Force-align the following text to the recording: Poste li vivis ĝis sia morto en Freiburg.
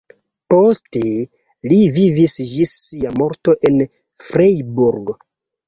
Poste 0.53 1.03
li 1.73 1.77
vivis 1.99 2.39
ĝis 2.53 2.75
sia 2.87 3.13
morto 3.21 3.57
en 3.73 3.81
Freiburg. 4.27 5.17